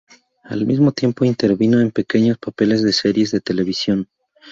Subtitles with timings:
[0.45, 4.09] Al mismo tiempo intervino en pequeños papeles de series de televisión.